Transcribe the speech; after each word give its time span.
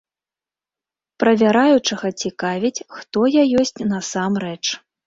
Правяраючага 1.25 2.07
цікавіць, 2.25 2.75
хто 2.97 3.19
я 3.41 3.49
ёсць 3.63 3.79
насамрэч. 3.97 4.61